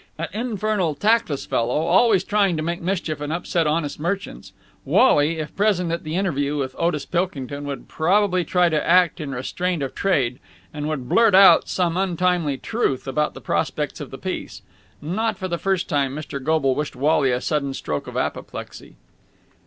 An 0.17 0.29
infernal, 0.33 0.95
tactless 0.95 1.45
fellow, 1.45 1.81
always 1.81 2.23
trying 2.23 2.57
to 2.57 2.63
make 2.63 2.81
mischief 2.81 3.21
and 3.21 3.31
upset 3.31 3.67
honest 3.67 3.99
merchants, 3.99 4.51
Wally, 4.83 5.37
if 5.37 5.55
present 5.55 5.91
at 5.91 6.03
the 6.03 6.15
interview 6.15 6.57
with 6.57 6.75
Otis 6.79 7.05
Pilkington, 7.05 7.65
would 7.65 7.87
probably 7.87 8.43
try 8.43 8.67
to 8.67 8.83
act 8.83 9.21
in 9.21 9.29
restraint 9.29 9.83
of 9.83 9.93
trade 9.93 10.39
and 10.73 10.89
would 10.89 11.07
blurt 11.07 11.35
out 11.35 11.69
some 11.69 11.97
untimely 11.97 12.57
truth 12.57 13.07
about 13.07 13.35
the 13.35 13.41
prospects 13.41 14.01
of 14.01 14.09
the 14.09 14.17
piece. 14.17 14.63
Not 15.03 15.37
for 15.37 15.47
the 15.47 15.59
first 15.59 15.87
time, 15.87 16.15
Mr. 16.15 16.43
Goble 16.43 16.73
wished 16.73 16.95
Wally 16.95 17.31
a 17.31 17.39
sudden 17.39 17.75
stroke 17.75 18.07
of 18.07 18.17
apoplexy. 18.17 18.95